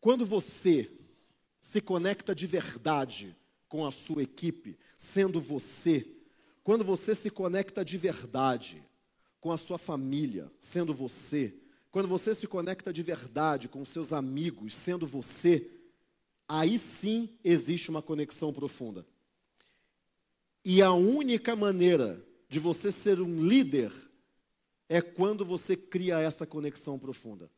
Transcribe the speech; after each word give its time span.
Quando 0.00 0.24
você 0.24 0.90
se 1.60 1.80
conecta 1.80 2.34
de 2.34 2.46
verdade 2.46 3.36
com 3.68 3.84
a 3.84 3.92
sua 3.92 4.22
equipe, 4.22 4.78
sendo 4.96 5.40
você, 5.40 6.06
quando 6.64 6.84
você 6.84 7.14
se 7.14 7.30
conecta 7.30 7.84
de 7.84 7.98
verdade 7.98 8.82
com 9.40 9.52
a 9.52 9.58
sua 9.58 9.78
família, 9.78 10.50
sendo 10.60 10.94
você, 10.94 11.54
quando 11.90 12.08
você 12.08 12.34
se 12.34 12.46
conecta 12.46 12.92
de 12.92 13.02
verdade 13.02 13.68
com 13.68 13.84
seus 13.84 14.12
amigos, 14.12 14.74
sendo 14.74 15.06
você, 15.06 15.70
aí 16.48 16.78
sim 16.78 17.28
existe 17.44 17.90
uma 17.90 18.00
conexão 18.00 18.52
profunda. 18.52 19.06
E 20.64 20.82
a 20.82 20.92
única 20.92 21.54
maneira 21.54 22.24
de 22.48 22.58
você 22.58 22.90
ser 22.92 23.20
um 23.20 23.42
líder 23.46 23.92
é 24.88 25.00
quando 25.00 25.44
você 25.44 25.76
cria 25.76 26.18
essa 26.18 26.46
conexão 26.46 26.98
profunda. 26.98 27.50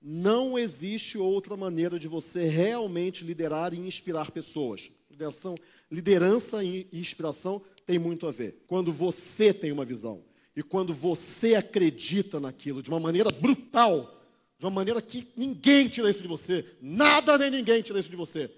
Não 0.00 0.58
existe 0.58 1.18
outra 1.18 1.56
maneira 1.56 1.98
de 1.98 2.08
você 2.08 2.46
realmente 2.48 3.22
liderar 3.24 3.74
e 3.74 3.78
inspirar 3.78 4.30
pessoas. 4.30 4.90
Liderança, 5.10 5.54
liderança 5.90 6.64
e 6.64 6.88
inspiração 6.92 7.60
tem 7.84 7.98
muito 7.98 8.26
a 8.26 8.32
ver. 8.32 8.64
Quando 8.66 8.92
você 8.92 9.52
tem 9.52 9.70
uma 9.72 9.84
visão 9.84 10.24
e 10.56 10.62
quando 10.62 10.94
você 10.94 11.54
acredita 11.54 12.40
naquilo 12.40 12.82
de 12.82 12.88
uma 12.88 12.98
maneira 13.00 13.30
brutal, 13.30 14.24
de 14.58 14.64
uma 14.64 14.70
maneira 14.70 15.02
que 15.02 15.28
ninguém 15.36 15.88
tira 15.88 16.08
isso 16.08 16.22
de 16.22 16.28
você, 16.28 16.64
nada 16.80 17.36
nem 17.36 17.50
ninguém 17.50 17.82
tira 17.82 18.00
isso 18.00 18.10
de 18.10 18.16
você, 18.16 18.50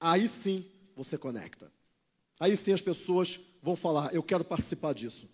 aí 0.00 0.26
sim 0.26 0.64
você 0.94 1.18
conecta. 1.18 1.70
Aí 2.40 2.56
sim 2.56 2.72
as 2.72 2.80
pessoas 2.80 3.40
vão 3.62 3.76
falar: 3.76 4.14
Eu 4.14 4.22
quero 4.22 4.44
participar 4.44 4.94
disso. 4.94 5.28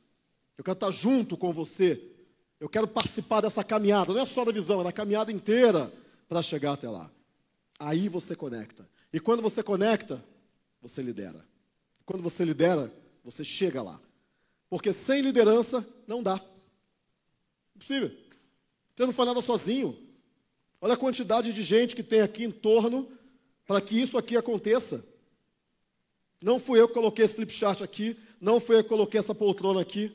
Eu 0.58 0.64
quero 0.64 0.74
estar 0.74 0.90
junto 0.90 1.36
com 1.36 1.52
você 1.52 2.11
eu 2.62 2.68
quero 2.68 2.86
participar 2.86 3.40
dessa 3.40 3.64
caminhada, 3.64 4.12
não 4.12 4.20
é 4.20 4.24
só 4.24 4.44
da 4.44 4.52
visão, 4.52 4.82
é 4.82 4.84
da 4.84 4.92
caminhada 4.92 5.32
inteira 5.32 5.92
para 6.28 6.40
chegar 6.40 6.74
até 6.74 6.88
lá. 6.88 7.10
Aí 7.76 8.08
você 8.08 8.36
conecta. 8.36 8.88
E 9.12 9.18
quando 9.18 9.42
você 9.42 9.64
conecta, 9.64 10.24
você 10.80 11.02
lidera. 11.02 11.44
Quando 12.06 12.22
você 12.22 12.44
lidera, 12.44 12.88
você 13.24 13.44
chega 13.44 13.82
lá. 13.82 14.00
Porque 14.70 14.92
sem 14.92 15.22
liderança 15.22 15.84
não 16.06 16.22
dá. 16.22 16.40
Impossível. 17.74 18.16
Você 18.94 19.06
não 19.06 19.12
faz 19.12 19.26
nada 19.26 19.42
sozinho. 19.42 19.98
Olha 20.80 20.94
a 20.94 20.96
quantidade 20.96 21.52
de 21.52 21.64
gente 21.64 21.96
que 21.96 22.02
tem 22.04 22.20
aqui 22.20 22.44
em 22.44 22.52
torno 22.52 23.10
para 23.66 23.80
que 23.80 24.00
isso 24.00 24.16
aqui 24.16 24.36
aconteça. 24.36 25.04
Não 26.40 26.60
fui 26.60 26.80
eu 26.80 26.86
que 26.86 26.94
coloquei 26.94 27.24
esse 27.24 27.34
flip 27.34 27.52
chart 27.52 27.82
aqui, 27.82 28.16
não 28.40 28.60
fui 28.60 28.76
eu 28.76 28.84
que 28.84 28.88
coloquei 28.88 29.18
essa 29.18 29.34
poltrona 29.34 29.80
aqui, 29.80 30.14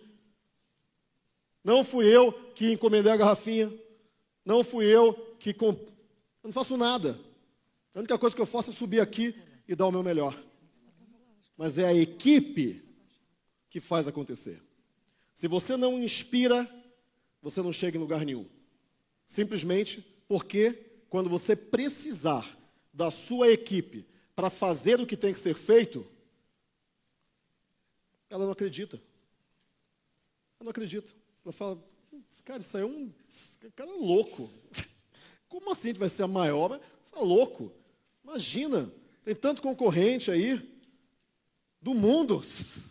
não 1.68 1.84
fui 1.84 2.06
eu 2.06 2.32
que 2.56 2.72
encomendei 2.72 3.12
a 3.12 3.18
garrafinha. 3.18 3.70
Não 4.46 4.64
fui 4.64 4.86
eu 4.86 5.14
que. 5.38 5.54
Comp... 5.54 5.78
Eu 6.42 6.48
não 6.48 6.54
faço 6.54 6.78
nada. 6.78 7.20
A 7.94 8.00
única 8.00 8.18
coisa 8.18 8.34
que 8.34 8.42
eu 8.42 8.46
faço 8.46 8.70
é 8.70 8.74
subir 8.74 9.02
aqui 9.02 9.36
e 9.68 9.76
dar 9.76 9.86
o 9.86 9.92
meu 9.92 10.02
melhor. 10.02 10.42
Mas 11.58 11.78
é 11.78 11.84
a 11.84 11.94
equipe 11.94 12.82
que 13.70 13.82
faz 13.82 14.08
acontecer. 14.08 14.64
Se 15.34 15.46
você 15.46 15.76
não 15.76 16.02
inspira, 16.02 16.66
você 17.42 17.62
não 17.62 17.74
chega 17.74 17.98
em 17.98 18.00
lugar 18.00 18.24
nenhum. 18.24 18.48
Simplesmente 19.28 20.00
porque 20.26 20.72
quando 21.10 21.30
você 21.30 21.54
precisar 21.54 22.58
da 22.94 23.12
sua 23.12 23.52
equipe 23.52 24.08
para 24.34 24.50
fazer 24.50 25.02
o 25.02 25.06
que 25.06 25.18
tem 25.18 25.34
que 25.34 25.40
ser 25.42 25.56
feito, 25.56 26.08
ela 28.30 28.46
não 28.46 28.54
acredita. 28.54 28.96
Ela 30.56 30.64
não 30.64 30.70
acredita. 30.70 31.27
Ela 31.48 31.54
fala, 31.54 31.82
cara, 32.44 32.60
isso 32.60 32.76
aí 32.76 32.84
é 32.84 32.86
um. 32.86 33.10
Cara 33.74 33.90
é 33.90 33.94
louco. 33.94 34.50
Como 35.48 35.72
assim 35.72 35.94
vai 35.94 36.10
ser 36.10 36.24
a 36.24 36.28
maior? 36.28 36.78
Você 37.02 37.16
é 37.16 37.22
louco. 37.22 37.72
Imagina, 38.22 38.94
tem 39.24 39.34
tanto 39.34 39.62
concorrente 39.62 40.30
aí 40.30 40.58
do 41.82 41.94
mundo. 41.94 42.44
Você 42.44 42.82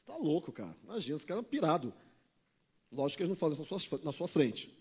está 0.00 0.16
louco, 0.16 0.50
cara. 0.50 0.76
Imagina, 0.82 1.14
esse 1.14 1.24
cara 1.24 1.38
é 1.38 1.42
um 1.42 1.44
pirado. 1.44 1.94
Lógico 2.90 3.18
que 3.18 3.22
eles 3.22 3.30
não 3.30 3.36
falam 3.36 3.52
isso 3.52 3.72
na 3.72 3.78
sua, 3.78 4.00
na 4.02 4.10
sua 4.10 4.26
frente. 4.26 4.76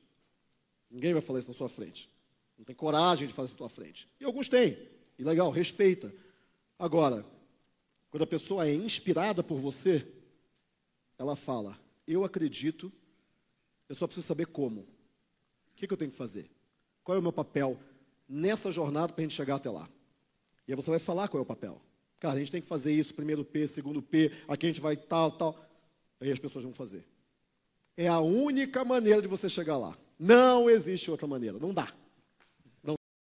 Ninguém 0.90 1.14
vai 1.14 1.22
falar 1.22 1.38
isso 1.38 1.50
na 1.50 1.54
sua 1.54 1.70
frente. 1.70 2.10
Não 2.58 2.66
tem 2.66 2.76
coragem 2.76 3.28
de 3.28 3.34
fazer 3.36 3.54
isso 3.54 3.62
na 3.62 3.68
sua 3.68 3.70
frente. 3.70 4.10
E 4.20 4.26
alguns 4.26 4.50
têm. 4.50 4.76
E 5.20 5.24
legal, 5.24 5.52
respeita. 5.52 6.12
Agora, 6.80 7.24
quando 8.10 8.24
a 8.24 8.28
pessoa 8.28 8.68
é 8.68 8.74
inspirada 8.74 9.44
por 9.44 9.60
você, 9.60 10.04
ela 11.20 11.36
fala: 11.36 11.80
eu 12.14 12.24
acredito, 12.24 12.92
eu 13.90 13.96
só 13.96 14.08
preciso 14.08 14.28
saber 14.28 14.48
como. 14.48 14.82
O 14.82 15.76
que, 15.76 15.88
que 15.88 15.94
eu 15.94 15.98
tenho 15.98 16.12
que 16.12 16.18
fazer? 16.18 16.50
Qual 17.04 17.16
é 17.16 17.20
o 17.20 17.24
meu 17.24 17.34
papel 17.34 17.80
nessa 18.28 18.72
jornada 18.72 19.14
para 19.14 19.22
a 19.22 19.26
gente 19.26 19.36
chegar 19.36 19.56
até 19.56 19.70
lá? 19.70 19.88
E 20.68 20.72
aí 20.72 20.76
você 20.76 20.90
vai 20.90 21.00
falar 21.00 21.28
qual 21.28 21.40
é 21.40 21.44
o 21.44 21.46
papel. 21.46 21.82
Cara, 22.20 22.36
a 22.36 22.40
gente 22.40 22.52
tem 22.52 22.62
que 22.62 22.68
fazer 22.68 22.94
isso, 22.94 23.14
primeiro 23.14 23.46
P, 23.46 23.68
segundo 23.68 24.02
P, 24.02 24.32
aqui 24.48 24.66
a 24.66 24.70
gente 24.70 24.82
vai 24.82 24.98
tal, 24.98 25.32
tal. 25.32 25.64
Aí 26.20 26.32
as 26.32 26.40
pessoas 26.40 26.64
vão 26.64 26.74
fazer. 26.74 27.06
É 27.96 28.08
a 28.08 28.20
única 28.20 28.84
maneira 28.84 29.22
de 29.22 29.28
você 29.28 29.50
chegar 29.50 29.78
lá. 29.78 29.98
Não 30.20 30.70
existe 30.70 31.12
outra 31.12 31.28
maneira, 31.28 31.60
não 31.60 31.74
dá. 31.74 31.94